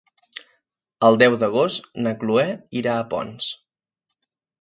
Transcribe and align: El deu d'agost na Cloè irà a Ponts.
El 1.09 1.19
deu 1.23 1.35
d'agost 1.43 1.85
na 2.05 2.13
Cloè 2.23 2.45
irà 2.81 2.95
a 2.95 3.05
Ponts. 3.13 3.51